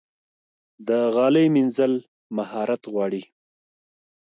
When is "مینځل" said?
1.55-1.93